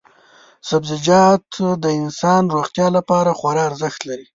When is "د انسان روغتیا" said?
1.83-2.87